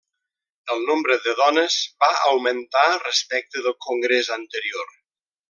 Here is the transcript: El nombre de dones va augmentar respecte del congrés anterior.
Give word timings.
El 0.75 0.79
nombre 0.85 1.17
de 1.25 1.33
dones 1.39 1.77
va 2.05 2.09
augmentar 2.31 2.87
respecte 3.03 3.63
del 3.69 3.77
congrés 3.89 4.33
anterior. 4.41 4.91